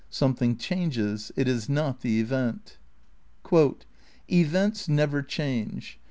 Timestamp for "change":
5.21-5.99